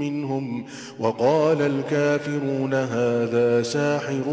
[0.00, 0.64] منهم
[0.98, 4.24] وقال الكافرون هذا ساحر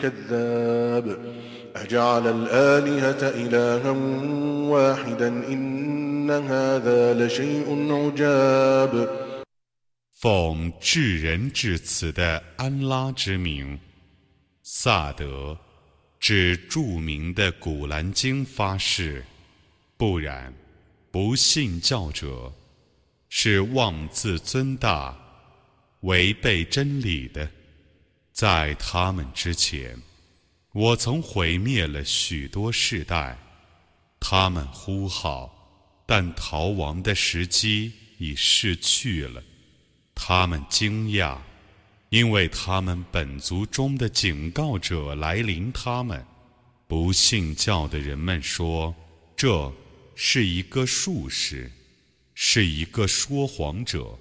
[0.00, 1.18] كذاب
[1.76, 3.90] أجعل الآلهة إلها
[4.70, 9.08] واحدا إن هذا لشيء عجاب
[10.24, 13.78] 奉至仁至慈的安拉之名，
[14.62, 15.58] 萨德
[16.18, 19.22] 指着名的《古兰经》发誓，
[19.98, 20.54] 不然，
[21.10, 22.50] 不信教者
[23.29, 25.17] 是妄自尊大、
[26.01, 27.49] 违背真理的。
[28.33, 29.97] 在他们之前，
[30.73, 33.37] 我曾毁灭了许多世代，
[34.19, 39.43] 他们呼号，但逃亡的时机已逝去了。
[40.15, 41.37] 他们惊讶，
[42.09, 45.71] 因为他们本族中的警告者来临。
[45.71, 46.25] 他们
[46.87, 48.93] 不信教的人们说
[49.37, 49.71] ：“这
[50.15, 51.71] 是一个术士，
[52.38, 54.18] 是一个说谎者。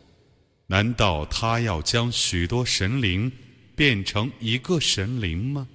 [0.67, 3.31] 难道他要将许多神灵
[3.75, 5.67] 变成一个神灵吗？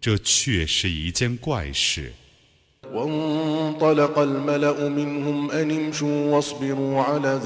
[0.00, 2.12] 这却是一件怪事。”
[2.90, 7.40] وانطلق الملأ منهم أن امشوا واصبروا على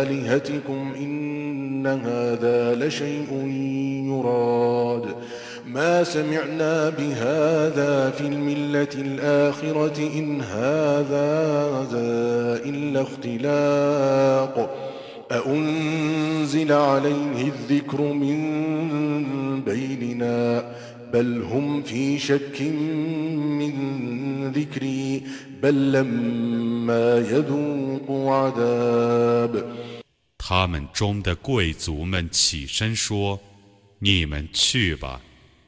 [0.00, 3.30] آلهتكم إن هذا لشيء
[4.08, 5.16] يراد
[5.66, 11.30] ما سمعنا بهذا في الملة الآخرة إن هذا
[12.64, 14.76] إلا اختلاق
[15.32, 18.40] أأنزل عليه الذكر من
[19.60, 20.72] بيننا
[21.12, 24.00] بل هم في شك من
[30.38, 33.38] 他们中的贵族们起身说：“
[34.00, 35.20] 你们去吧，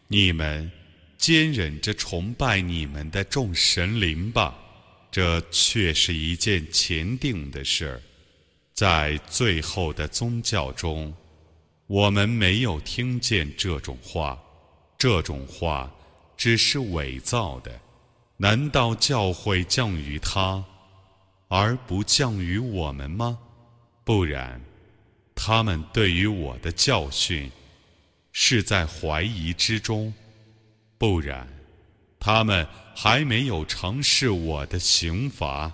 [0.07, 0.71] 你们
[1.17, 4.57] 坚忍着崇拜你们的众神灵吧。
[5.09, 8.01] 这却是一件前定的事儿，
[8.73, 11.13] 在最后的宗教中，
[11.87, 14.37] 我们没有听见这种话，
[14.97, 15.91] 这种话
[16.35, 17.79] 只是伪造的。”
[18.39, 20.63] 难道教会降于他，
[21.47, 23.39] 而不降于我们吗？
[24.03, 24.61] 不然，
[25.33, 27.49] 他们对于我的教训
[28.36, 30.12] 是在怀疑之中；
[30.98, 31.46] 不然，
[32.18, 35.72] 他们还没有尝试我的刑罚。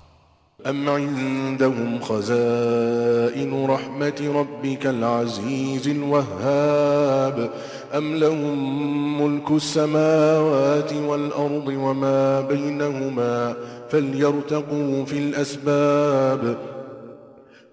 [0.66, 7.50] أم عندهم خزائن رحمة ربك العزيز الوهاب
[7.94, 13.56] أم لهم ملك السماوات والأرض وما بينهما
[13.90, 16.58] فليرتقوا في الأسباب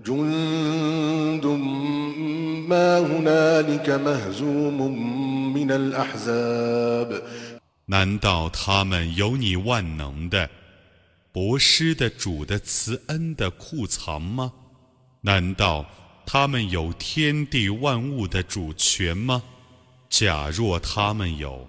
[0.06, 1.46] جند
[2.68, 4.78] ما هنالك مهزوم
[5.54, 7.22] من الأحزاب
[7.88, 10.50] 难道他们有你万能的
[11.32, 14.52] 博施的主的慈恩的库藏吗？
[15.22, 15.86] 难道
[16.26, 19.44] 他们有天地万物的主权吗？
[20.10, 21.68] 假若他们有，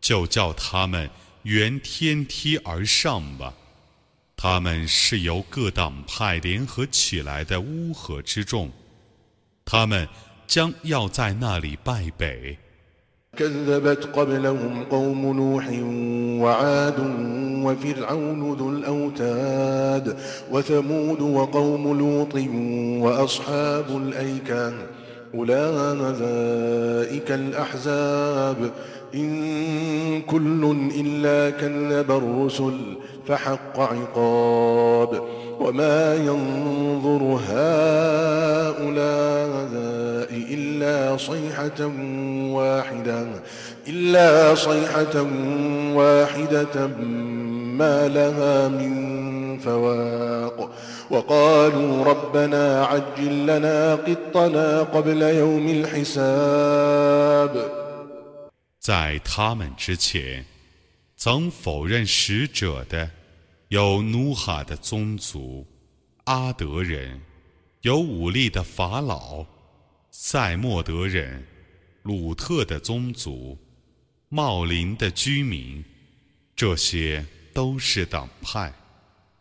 [0.00, 1.10] 就叫他们
[1.42, 3.52] 沿天梯而上吧。
[4.36, 8.70] 他们是由各党派联合起来的乌合之众，
[9.64, 10.08] 他们
[10.46, 12.58] 将要在那里败北。
[13.36, 15.64] كذبت قبلهم قوم نوح
[16.42, 16.98] وعاد
[17.64, 20.16] وفرعون ذو الأوتاد
[20.50, 22.34] وثمود وقوم لوط
[23.04, 24.72] وأصحاب الأيكة
[25.34, 28.72] أولئك الأحزاب
[29.14, 32.96] إن كل إلا كذب الرسل
[33.26, 35.22] فحق عقاب
[35.60, 39.02] وما ينظر هؤلاء
[40.32, 41.80] إلا صيحة
[42.56, 43.26] واحدة
[43.88, 45.22] إلا صيحة
[45.94, 46.86] واحدة
[47.80, 48.92] ما لها من
[49.58, 50.70] فواق
[51.10, 57.52] وقالوا ربنا عجل لنا قطنا قبل يوم الحساب
[58.80, 60.44] 在他们之前，
[61.16, 63.08] 曾否认使者的
[63.69, 65.67] 有努哈的宗族、
[66.23, 67.21] 阿德人，
[67.81, 69.45] 有武力的法老、
[70.09, 71.45] 塞莫德人、
[72.03, 73.57] 鲁特的宗族、
[74.29, 75.83] 茂林的居民，
[76.55, 78.73] 这些都是党派。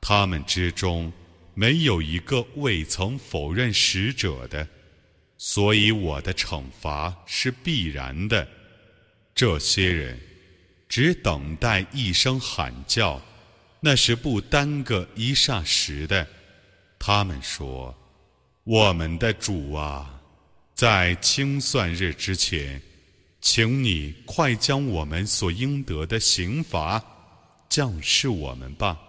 [0.01, 1.13] 他们之中
[1.55, 4.67] 没有一个未曾否认使者的，
[5.39, 8.49] 所以我的惩罚是必然的。
[9.37, 10.19] 这些人
[10.89, 13.23] 只等待一声喊叫，
[13.86, 16.28] 那是不耽搁一霎时的。
[17.00, 20.22] 他们说：“我们的主啊，
[20.76, 22.82] 在清算日之前，
[23.42, 27.04] 请你快将我们所应得的刑罚
[27.70, 29.00] 降示我们吧。”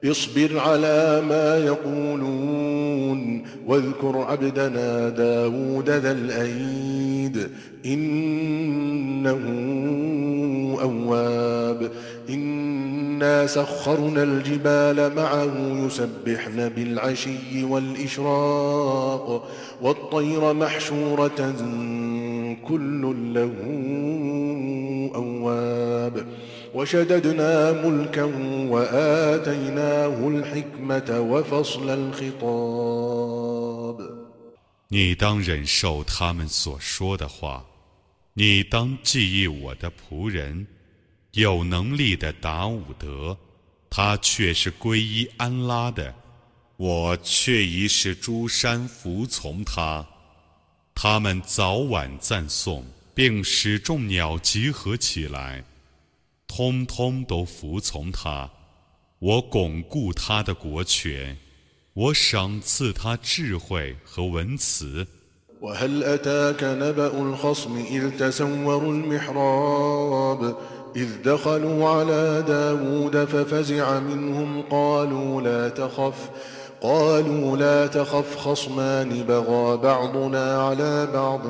[0.00, 3.18] اصبر على ما يقولون
[3.66, 7.50] واذكر عبدنا داود ذا الأيد
[7.84, 9.42] إنه
[10.80, 11.90] أواب
[12.28, 15.54] إنا سخرنا الجبال معه
[15.86, 19.48] يسبحن بالعشي والإشراق
[19.82, 21.54] والطير محشورة
[22.68, 23.02] كل
[23.34, 23.54] له
[25.14, 26.24] أواب
[34.90, 37.64] 你当忍受他们所说的话，
[38.34, 40.66] 你当记忆我的仆人，
[41.33, 43.35] 有能力的达伍德，
[43.89, 46.13] 他却是皈依安拉的，
[46.77, 50.05] 我却已使诸山服从他，
[50.93, 52.85] 他们早晚赞颂，
[53.15, 55.63] 并使众鸟集合起来。
[56.45, 58.47] 通通都服从他，
[59.17, 61.35] 我巩固他的国权，
[61.93, 65.07] 我赏赐他智慧和文辞。
[70.96, 76.30] وهل أتاك نبأ الخصم إذ تسوروا المحراب إذ دخلوا على داود ففزع منهم قالوا لا تخف
[76.80, 81.40] قالوا لا تخف خصمان بغى بعضنا على بعض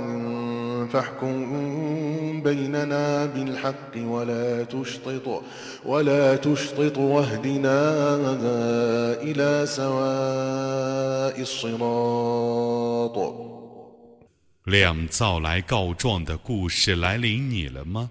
[0.92, 5.42] فاحكم بيننا بالحق ولا تشطط
[5.86, 8.14] ولا تشطط واهدنا
[9.22, 13.34] إلى سواء الصراط
[14.64, 18.10] 两造来告状的故事来临你了吗？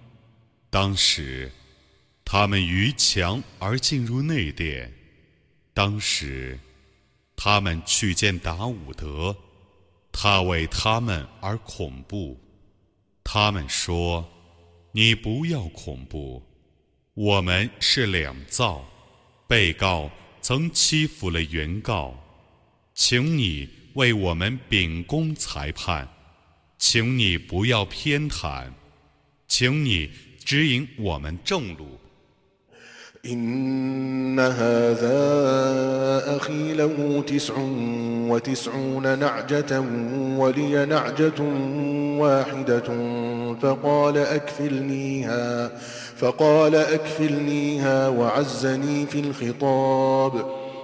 [0.72, 1.52] 当时，
[2.24, 4.90] 他们逾墙而进入内殿。
[5.74, 6.58] 当时，
[7.36, 9.36] 他们去见达伍德，
[10.10, 12.40] 他为他们而恐怖。
[13.22, 14.26] 他们说
[14.92, 16.42] ：“你不要恐怖，
[17.12, 18.82] 我们是两造，
[19.46, 20.10] 被告
[20.40, 22.18] 曾欺负了原告，
[22.94, 26.08] 请你为我们秉公裁判，
[26.78, 28.72] 请你不要偏袒，
[29.46, 30.10] 请你
[30.43, 31.85] 指引我们正路。”
[33.25, 35.17] إن هذا
[36.37, 37.53] أخي له تسع
[38.29, 39.79] وتسعون نعجة
[40.37, 41.41] ولي نعجة
[42.19, 42.83] واحدة
[43.61, 45.71] فقال أكفلنيها
[46.17, 50.60] فقال أكفلنيها وعزني في الخطاب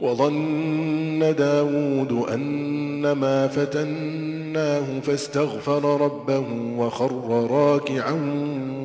[0.00, 6.46] وظن داود أنما فتناه فاستغفر ربه
[6.76, 8.12] وخر راكعا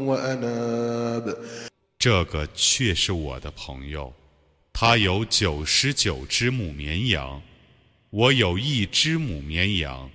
[0.06, 1.36] وأناب
[1.98, 4.14] 这个却是我的朋友，
[4.71, 7.42] 他有九十九只母绵羊，
[8.12, 10.09] 我有一只母绵羊，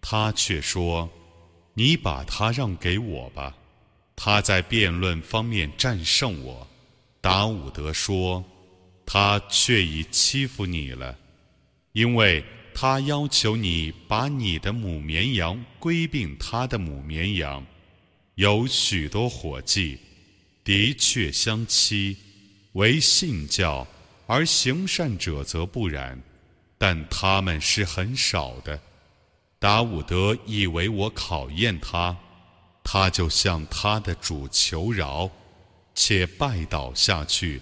[0.00, 3.54] 他却说：“你把它让给我吧。”
[4.14, 6.66] 他在辩论方面战胜我。
[7.20, 8.44] 达伍德说。
[9.05, 11.17] 他却已欺负你了，
[11.91, 12.43] 因为
[12.73, 17.65] 他要求你把你的母绵羊归并他的母绵羊，
[18.35, 19.99] 有许多伙计，
[20.63, 22.17] 的确相欺，
[22.71, 23.85] 为信教
[24.25, 26.19] 而行善者则不然，
[26.77, 28.79] 但他们是很少的。
[29.59, 32.17] 达伍德以为我考验他，
[32.83, 35.29] 他就向他的主求饶，
[35.93, 37.61] 且拜倒下去。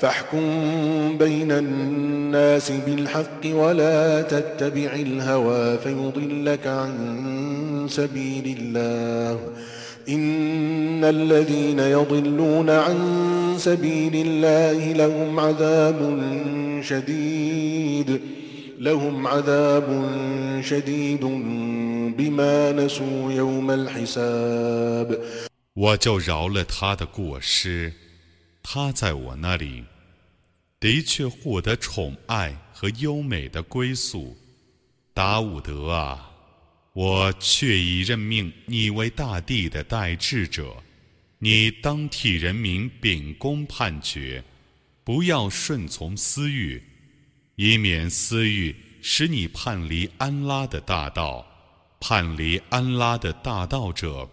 [0.00, 9.40] فاحكم بين الناس بالحق ولا تتبع الهوى فيضلك عن سبيل الله
[10.08, 12.98] إن الذين يضلون عن
[13.58, 16.20] سبيل الله لهم عذاب
[16.82, 18.20] شديد
[18.78, 20.04] لهم عذاب
[20.62, 21.24] شديد
[22.18, 25.18] بما نسوا يوم الحساب
[25.76, 27.92] 我就饶了他的过失，
[28.71, 29.83] 他在我那里
[30.79, 34.37] 的确获得宠爱和优美的归宿。
[35.11, 36.29] 达伍德啊，
[36.93, 40.83] 我却已任命你为大地的代治者，
[41.39, 44.43] 你当替人民秉公判决，
[45.03, 46.79] 不要顺从私欲，
[47.55, 51.43] 以免私欲使你叛离安拉的大道。
[51.99, 54.29] 叛离安拉的大道者。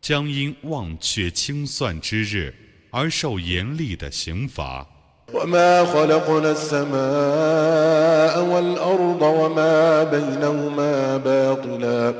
[0.00, 2.54] 将因忘却清算之日
[2.91, 4.85] 而受严厉的刑罚。
[5.33, 12.13] وما خلقنا السماء والأرض وما بينهما باطلا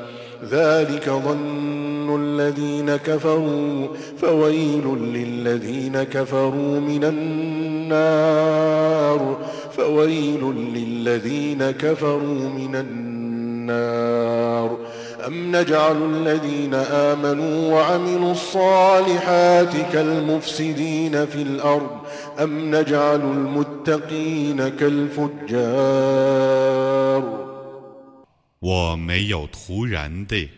[0.52, 8.44] ذلك ظن الذين كفروا فويل للذين كفروا من النار
[9.78, 14.77] فويل للذين كفروا من النار
[15.28, 22.06] أم نجعل الذين آمنوا وعملوا الصالحات كالمفسدين في الأرض
[22.40, 26.04] أم نجعل المتقين كالفجار
[28.60, 30.50] 我没有突然地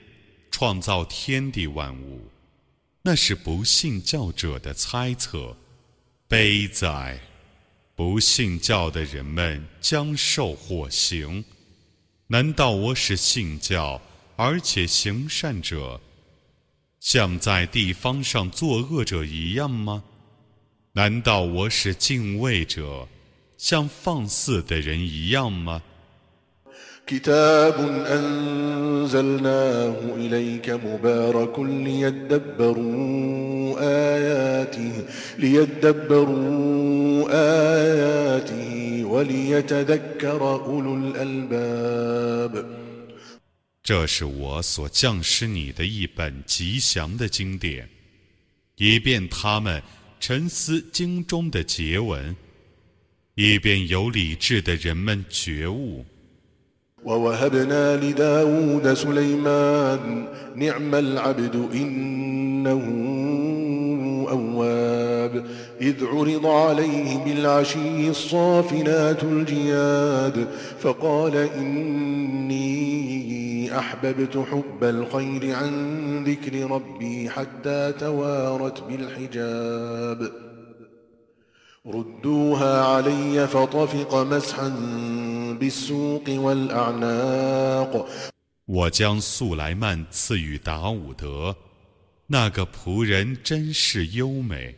[0.52, 2.22] 创造天地万物，
[3.02, 5.56] 那是不信教者的猜测。
[6.28, 7.20] 悲哉！
[7.96, 11.46] 不信教的人们将受火刑。
[12.28, 14.02] 难道我是信教？
[14.43, 16.01] 而且行善者，
[16.99, 20.03] 像在地方上作恶者一样吗？
[20.95, 23.07] 难道我是敬畏者，
[23.59, 25.83] 像放肆的人一样吗？
[43.84, 47.88] 这是我所降施你的一本吉祥的经典，
[48.78, 49.82] 以便他们
[50.20, 52.36] 沉思经中的结文，
[53.36, 56.04] 以便有理智的人们觉悟。
[65.82, 70.48] إذ عرض عليه بالعشي الصافنات الجياد
[70.80, 71.36] فقال
[73.70, 80.32] إني أحببت حب الخير عن ذكر ربي حتى توارت بالحجاب
[81.86, 84.70] ردوها علي فطفق مسحا
[85.60, 88.08] بالسوق والأعناق
[88.68, 91.56] 我将素莱曼赐予达伍德，
[92.25, 94.75] 那个仆人真是优美。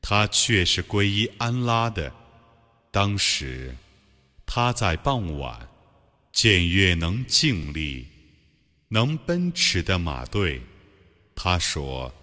[0.00, 2.12] 他却是皈依安拉的。
[2.92, 3.74] 当时，
[4.46, 5.65] 他在傍晚
[6.39, 8.05] 检阅能静立、
[8.89, 10.61] 能奔驰的马队。
[11.33, 12.13] 他说：“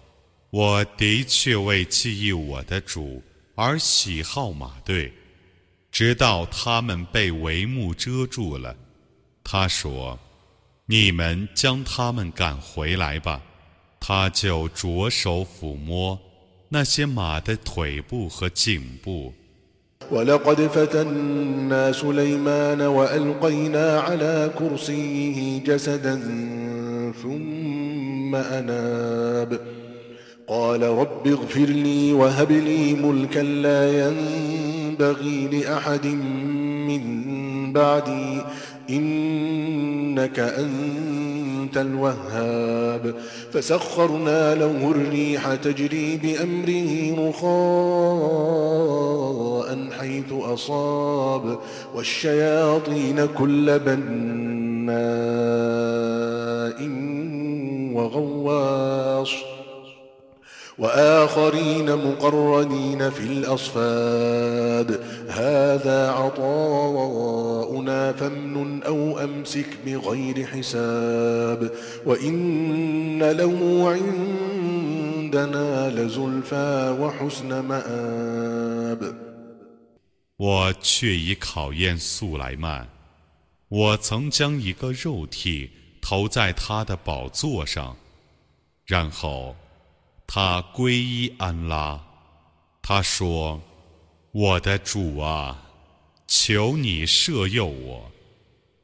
[0.51, 3.21] 我的确为记忆我的主
[3.55, 5.11] 而喜好马队，
[5.91, 8.73] 直到他们被帷幕遮住了。”
[9.43, 10.17] 他说
[10.87, 13.43] ：“你们将他们赶回来吧。”
[13.99, 16.17] 他就着手抚摸。
[16.69, 19.33] 那些马的腿部和颈部。
[20.11, 26.21] ولقد فتنا سليمان وألقينا على كرسيه جسدا
[27.23, 29.59] ثم أناب.
[30.47, 36.05] قال رب اغفر لي وهب لي ملكا لا ينبغي لأحد
[36.87, 38.41] من بعدي
[38.89, 43.15] إنك أنت الوهاب.
[43.51, 48.65] فسخرنا له الريح تجري بأمره رخاء
[49.99, 51.59] حيث أصاب.
[51.95, 55.05] والشياطين كل بناء
[57.93, 59.54] وغواص.
[60.78, 71.70] وآخرين مقرنين في الأصفاد هذا عطاؤنا فمن أو أمسك بغير حساب
[72.06, 79.14] وإن له عندنا لزلفى وحسن مآب
[80.38, 82.86] 我却已考验素莱曼，
[83.68, 87.94] 我曾将一个肉体投在他的宝座上，
[88.86, 89.54] 然后
[90.27, 92.03] 他皈依安拉，
[92.81, 93.61] 他说
[94.31, 95.69] ：“我的主啊，
[96.27, 98.11] 求你赦佑我，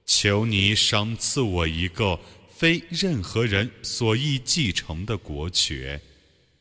[0.06, 2.20] 求你赏赐我一个
[2.50, 6.00] 非任何人所易继承的国权。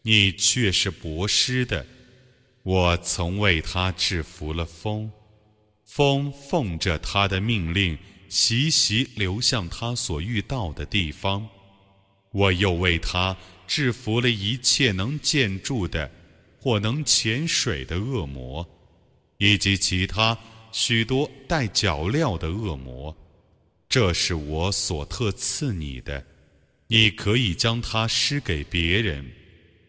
[0.02, 1.86] 你却是博施的，
[2.62, 5.12] 我曾为他制服了风，
[5.84, 11.46] 风奉着他的命令，习习流向他所遇到的地方。
[12.32, 13.36] 我又为他
[13.70, 16.10] 制服了一切能建筑的
[16.58, 18.68] 或能潜水的恶魔，
[19.38, 20.36] 以及其他
[20.72, 23.16] 许多带脚镣的恶魔。
[23.88, 26.26] 这是我所特赐你的，
[26.88, 29.24] 你可以将它施给别人，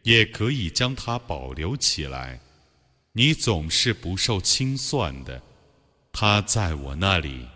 [0.03, 2.39] 也可以将它保留起来。
[3.13, 5.41] 你总是不受清算的。
[6.13, 7.47] 他在我那里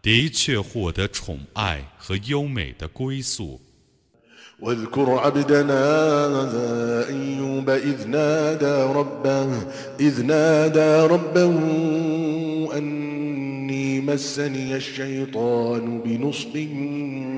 [0.00, 3.60] 的确获得宠爱和优美的归宿。
[4.60, 5.82] واذكر عبدنا
[7.08, 9.48] أيوب إذ نادى ربه
[10.00, 11.52] إذ نادى ربه
[12.76, 16.66] أني مسني الشيطان بنصب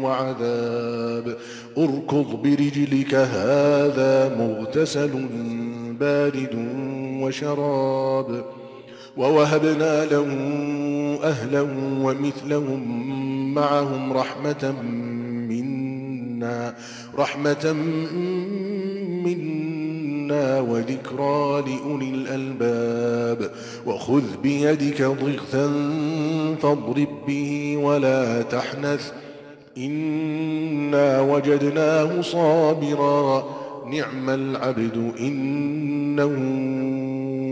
[0.02, 1.36] وعذاب.
[1.78, 5.26] اركض برجلك هذا مغتسل
[6.00, 6.54] بارد
[7.22, 8.44] وشراب.
[9.16, 10.26] ووهبنا له
[11.24, 11.62] أهلا
[12.02, 14.74] ومثلهم معهم رحمة
[16.39, 16.75] منا
[17.17, 17.73] رحمة
[19.25, 23.51] منا وذكرى لأولي الألباب
[23.85, 25.67] وخذ بيدك ضغثا
[26.61, 29.11] فاضرب به ولا تحنث
[29.77, 33.43] إنا وجدناه صابرا
[33.91, 36.35] نعم العبد إنه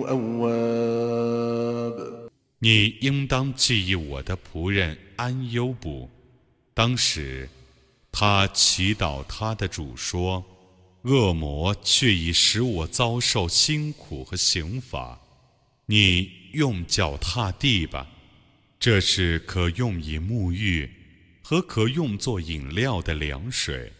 [0.09, 2.13] أواب
[2.59, 6.07] 你应当记忆我的仆人安优卜。
[6.73, 7.49] 当时，
[8.10, 10.44] 他祈祷他的主说
[11.02, 15.20] ：“恶魔却已使我遭受辛苦和刑罚。
[15.86, 18.06] 你用脚踏地吧，
[18.78, 20.90] 这是可用以沐浴
[21.42, 23.92] 和可用作饮料的凉水。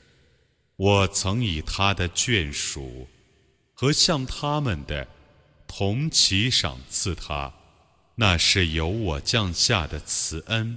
[0.77, 3.09] 我曾以他的眷属
[3.73, 5.07] 和向他们的
[5.67, 7.53] 同齐赏赐他。”
[8.21, 10.77] 那是由我降下的慈恩，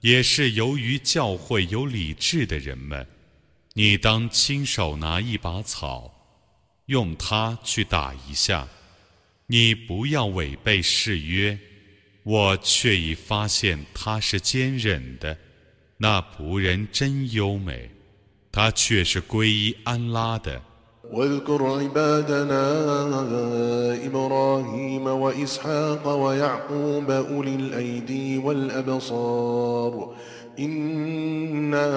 [0.00, 3.06] 也是由于教会有理智的人们。
[3.74, 6.12] 你当亲手拿一把草，
[6.86, 8.66] 用它去打一下。
[9.46, 11.58] 你不要违背誓约，
[12.22, 15.36] 我却已发现他是坚忍的。
[15.96, 17.90] 那仆人真优美，
[18.52, 20.62] 他却是皈依安拉的。
[21.12, 22.64] واذكر عبادنا
[24.06, 30.08] إبراهيم وإسحاق ويعقوب أولي الأيدي والأبصار.
[30.58, 31.96] إنا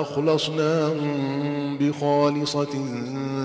[0.00, 2.74] أخلصناهم بخالصة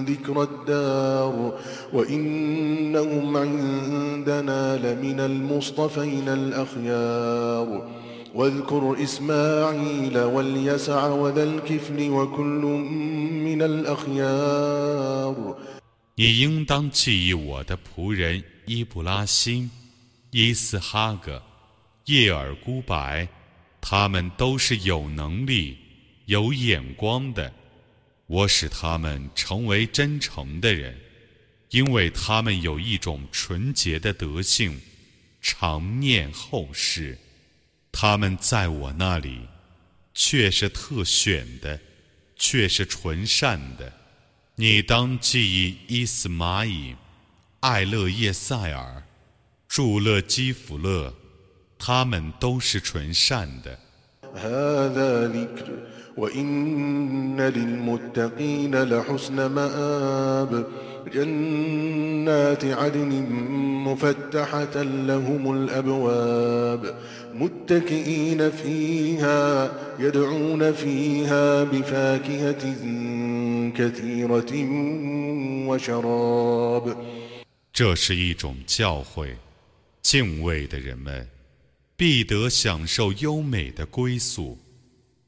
[0.08, 1.54] ذكر الدار.
[1.93, 7.99] وإنهم عندنا لمن المصطفين الأخيار.
[8.35, 12.62] واذكر إسماعيل واليسع وذا الكفل وكل
[13.47, 15.35] من الأخيار
[16.17, 19.71] 你应当记忆我的仆人伊布拉辛、
[20.31, 21.43] 伊斯哈格、
[22.07, 23.29] 叶尔孤白，
[23.81, 25.77] 他们都是有能力、
[26.27, 27.53] 有眼光的。
[28.27, 30.97] 我使他们成为真诚的人，
[31.71, 34.81] 因为他们有一种纯洁的德性，
[35.43, 37.19] 常念后世。
[38.02, 39.42] 他们在我那里，
[40.14, 41.78] 却是特选的，
[42.38, 43.92] 却是纯善的。
[44.56, 46.96] 你当记忆伊斯玛仪、
[47.60, 49.04] 艾勒叶塞尔、
[49.68, 51.14] 祝勒基弗勒，
[51.78, 53.78] 他们都是纯善的。
[61.12, 63.12] جنات عدن
[63.87, 66.95] مفتحة لهم الأبواب
[67.35, 72.64] متكئين فيها يدعون فيها بفاكهة
[73.77, 74.53] كثيرة
[75.69, 76.97] وشراب
[77.73, 79.35] 这是一种教诲，
[80.01, 81.29] 敬畏的人们
[81.97, 84.57] 必得享受优美的归宿，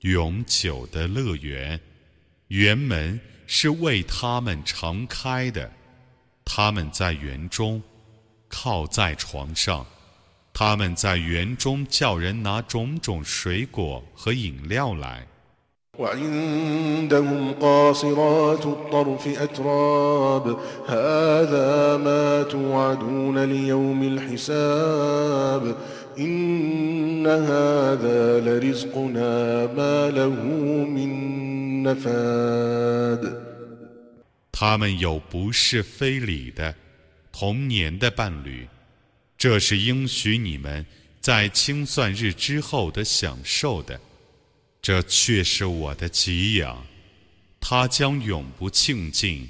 [0.01, 1.79] 永久的乐园，
[2.49, 3.21] 园门。
[3.54, 5.70] 是为他们常开的，
[6.46, 7.82] 他们在园中
[8.48, 9.86] 靠在床上，
[10.54, 15.28] 他们在园中叫人拿种种水果和饮料来。
[34.62, 36.76] 他们有不是非礼的
[37.32, 38.68] 童年的伴侣，
[39.36, 40.86] 这是应许你们
[41.20, 44.00] 在清算日之后的享受的，
[44.80, 46.86] 这却是我的给养，
[47.60, 49.50] 他将永不庆尽。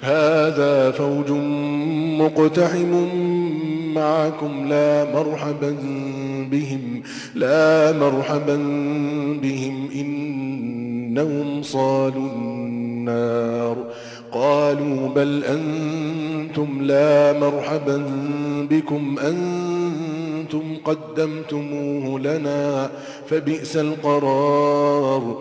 [0.00, 1.30] هذا فوج
[2.20, 2.92] مقتحم
[3.94, 5.76] معكم لا مرحبا
[6.50, 7.02] بهم
[7.34, 8.56] لا مرحبا
[9.42, 13.92] بهم إنهم صالوا النار
[14.32, 18.06] قالوا بل أنتم لا مرحبا
[18.70, 22.90] بكم أنتم قدمتموه لنا
[23.26, 25.36] فبئس القرار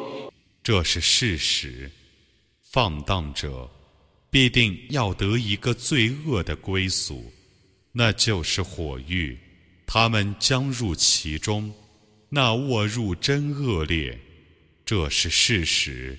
[0.64, 1.92] 这是事实，
[2.62, 3.70] 放荡者
[4.31, 7.33] 必定要得一个罪恶的归宿。
[7.93, 9.37] 那就是火狱，
[9.87, 11.73] 他们将入其中，
[12.29, 14.21] 那沃入真恶劣，
[14.85, 16.19] 这是事实。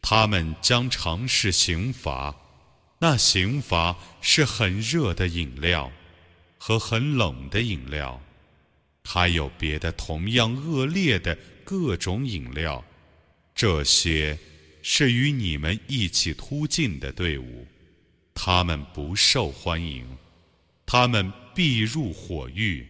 [0.00, 2.34] 他们将尝试刑罚，
[3.00, 5.90] 那刑罚是很热的饮料
[6.56, 8.22] 和很冷的饮料，
[9.04, 12.84] 还有别的同样恶劣的各种饮料。
[13.54, 14.38] 这些
[14.90, 17.66] 是与你们一起突进的队伍，
[18.32, 20.06] 他们不受欢迎。
[20.86, 22.86] 他们必入火狱，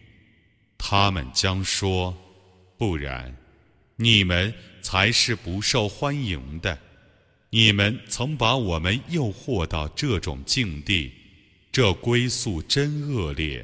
[0.77, 2.17] 他们将说
[2.79, 3.35] ：“不然，
[3.97, 6.79] 你们才是不受欢迎的。
[7.49, 11.11] 你们曾把我们诱惑到这种境地，
[11.69, 13.63] 这归宿真恶劣。”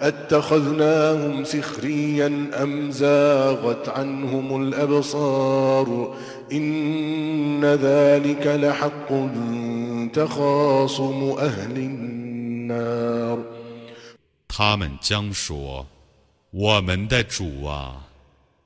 [0.00, 6.16] اتخذناهم سخريا أم زاغت عنهم الأبصار
[6.52, 9.08] إن ذلك لحق
[10.12, 13.38] تخاصم أهل النار
[14.48, 15.86] 他们将说
[16.50, 18.06] 我们的主啊，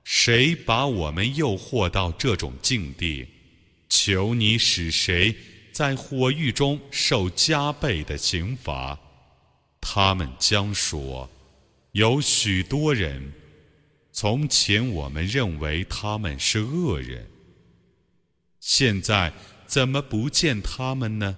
[0.05, 3.27] 谁把我们诱惑到这种境地？
[3.89, 5.35] 求你使谁
[5.73, 8.97] 在火狱中受加倍的刑罚？
[9.88, 11.30] 他们将说：
[11.92, 13.32] 有许多人，
[14.12, 17.28] 从前我们认为他们是恶人，
[18.60, 19.32] 现在
[19.68, 21.38] 怎么不见他们呢？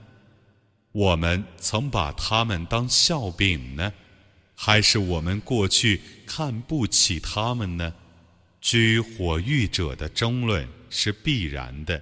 [0.93, 3.91] 我们曾把他们当笑柄呢？
[4.55, 7.93] 还是我们过去看不起他们呢？
[8.61, 12.01] 居火狱者的争论是必然的。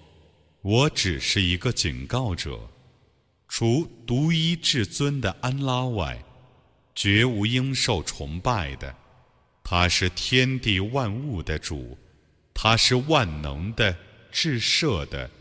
[0.61, 2.69] 我只是一个警告者，
[3.47, 6.23] 除独一至尊的安拉外，
[6.93, 8.95] 绝无应受崇拜的。
[9.63, 11.97] 他是天地万物的主，
[12.53, 13.97] 他是万能的、
[14.31, 15.31] 至赦的。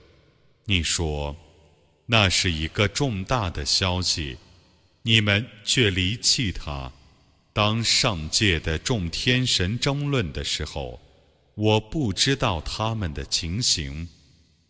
[0.65, 1.37] 你说，
[2.07, 4.39] 那是一个重大的消息，
[5.03, 6.91] 你们却离弃他。
[7.53, 11.01] 当上界的众天神争论的时候，
[11.57, 14.09] 我不知道他们的情形。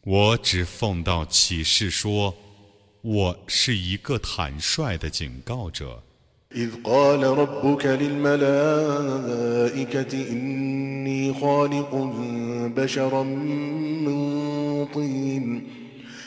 [0.03, 2.35] 我只奉到启示说，
[3.01, 6.03] 我是一个坦率的警告者。
[6.55, 8.41] إذ قال ربك للملائكة
[10.31, 11.95] إني خالق
[12.75, 15.63] بشرا من طين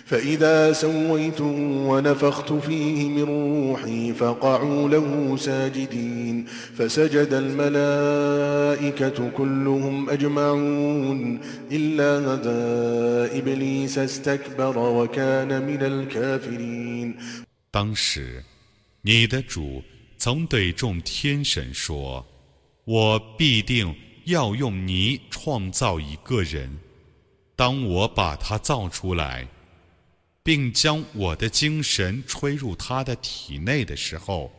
[0.06, 1.44] فإذا سويته
[1.90, 6.44] ونفخت فيه من روحي فقعوا له ساجدين
[6.76, 11.40] فسجد الملائكة كلهم أجمعون
[11.72, 17.16] إلا هدى إبليس استكبر وكان من الكافرين
[17.70, 18.44] 当时，
[19.02, 19.82] 你的主
[20.16, 23.94] 曾对众天神说：“我必定
[24.24, 26.78] 要用泥创造一个人。
[27.54, 29.46] 当我把他造出来，
[30.43, 34.51] 并将我的精神吹入他的体内的时候，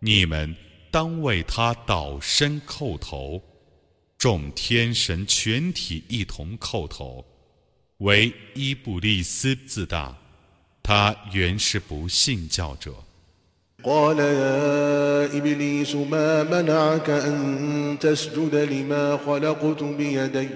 [0.00, 0.54] 你们
[0.90, 3.42] 当为他倒身叩头。
[4.16, 7.24] 众天神全体一同叩头，
[7.98, 10.16] 唯伊布利斯自大，
[10.82, 12.94] 他原是不信教者。”
[13.84, 20.48] قال يا إبليس ما منعك أن تسجد لما خلقت بيدي؟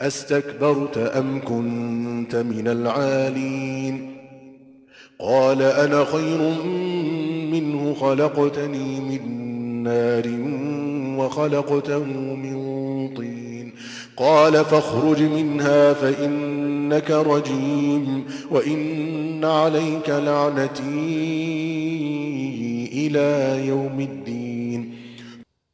[0.00, 4.16] أستكبرت أم كنت من العالين؟
[5.18, 6.54] قال أنا خير
[7.50, 9.22] منه خلقتني من
[9.82, 10.26] نار
[11.18, 12.56] وخلقته من
[13.16, 13.72] طين.
[14.16, 21.46] قال فاخرج منها فإنك رجيم وإن عليك لعنتي.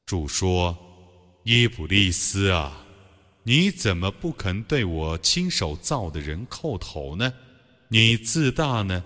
[0.07, 0.77] 主说
[1.45, 2.85] ：“伊普利斯啊，
[3.43, 7.33] 你怎么不肯对我亲手造的人叩头呢？
[7.89, 9.03] 你自大呢，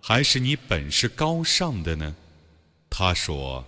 [0.00, 2.14] 还是你本是高尚的呢？”
[2.90, 3.64] 他说：“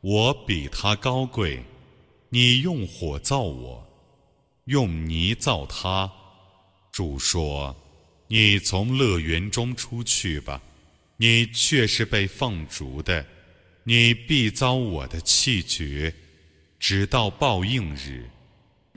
[0.00, 1.62] 我比他高贵。
[2.30, 3.86] 你用火造我，
[4.64, 6.10] 用泥造他。”
[6.90, 7.74] 主说
[8.28, 10.62] ：“你从乐园中出去吧。”
[11.18, 13.24] 你却是被放逐的，
[13.83, 16.13] 你必遭我的气绝，
[16.79, 18.29] 直到报应日。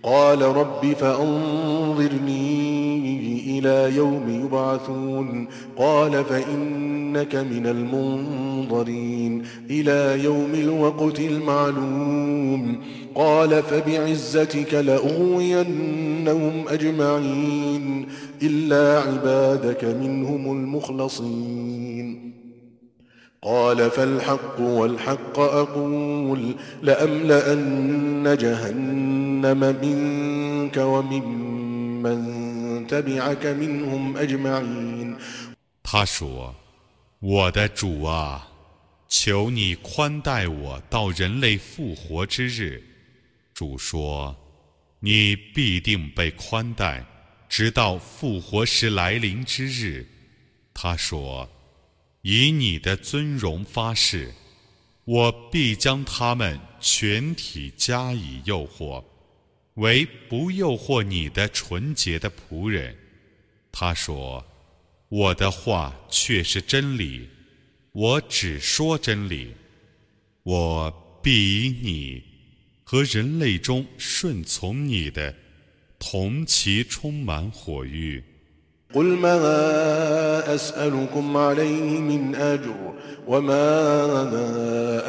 [0.02, 2.38] قال رب فأنظرني
[3.58, 12.80] إلى يوم يبعثون قال فإنك من المنظرين إلى يوم الوقت المعلوم
[13.14, 18.06] قال فبعزتك لأغوينهم أجمعين
[18.42, 22.23] إلا عبادك منهم المخلصين
[23.44, 32.18] قال فالحق والحق أقول لأملأن جهنم منك وممن
[32.86, 35.16] تبعك منهم أجمعين
[35.82, 38.46] 他说：“我的主啊，
[39.08, 42.82] 求你宽待我到人类复活之日。”
[43.54, 44.36] 主说：“
[45.00, 47.04] 你必定被宽待。”
[47.48, 50.06] 直到复活时来临之日，
[50.72, 51.50] 他说：“
[52.27, 54.33] 以你的尊荣发誓，
[55.03, 59.03] 我必将他们全体加以诱惑，
[59.75, 62.97] 为不诱惑你的纯洁的仆人。”
[63.71, 64.43] 他说
[65.07, 67.29] ：“我的话却是真理，
[67.91, 69.53] 我只说真理，
[70.41, 72.23] 我必以你
[72.83, 75.31] 和人类中顺从你的。”
[75.99, 78.23] 同其充满火域。
[78.94, 82.94] قل ما أسألكم عليه من أجر
[83.26, 83.62] وما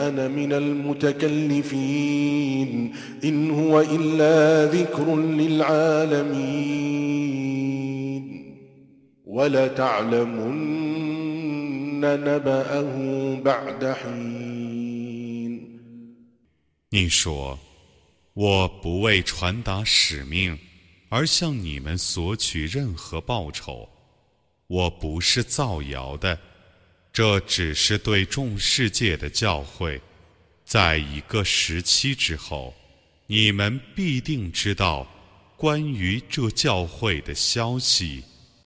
[0.08, 1.72] أنا من المتكلفين
[3.24, 6.62] إن هو إلا ذكر للعالمين
[9.26, 10.62] ولتعلمن
[12.02, 12.96] نبأه
[13.44, 14.42] بعد حين
[16.94, 17.58] 你说，
[18.34, 20.60] 我不为传达使命。
[21.17, 23.89] 而向你们索取任何报酬，
[24.67, 26.39] 我不是造谣的，
[27.11, 29.99] 这只是对众世界的教诲。
[30.67, 32.75] 在一个时期之后，
[33.29, 35.07] 你们必定知道
[35.57, 38.23] 关于这教会的消息。